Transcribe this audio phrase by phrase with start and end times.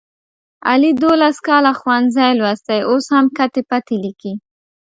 [0.69, 4.33] علي دوولس کاله ښوونځی لوستی اوس هم کتې پتې لیکي.